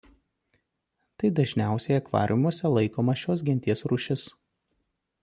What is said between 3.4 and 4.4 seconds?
genties rūšis.